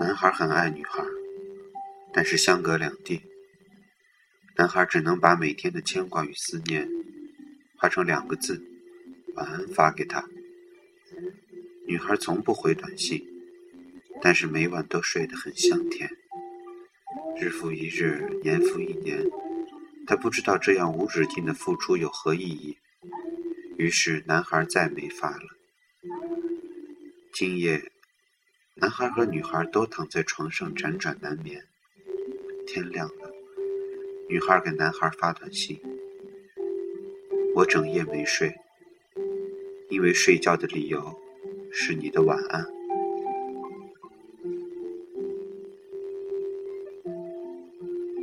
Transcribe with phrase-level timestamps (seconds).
[0.00, 1.02] 男孩很爱女孩，
[2.12, 3.20] 但是相隔两地，
[4.56, 6.88] 男孩只能把每天的牵挂与思念
[7.76, 8.62] 画成两个字
[9.34, 10.24] “晚安”发给她。
[11.86, 13.26] 女孩从不回短信，
[14.22, 16.08] 但是每晚都睡得很香甜。
[17.36, 19.24] 日复一日，年复一年，
[20.06, 22.76] 他不知道这样无止境的付出有何意义，
[23.76, 25.44] 于是男孩再没发了。
[27.40, 27.80] 今夜，
[28.74, 31.64] 男孩和女孩都躺在床上辗转难眠。
[32.66, 33.32] 天亮了，
[34.28, 35.80] 女孩给男孩发短信
[37.54, 38.52] ：“我整夜没睡，
[39.88, 41.16] 因为睡觉的理由
[41.70, 42.66] 是你的晚安。”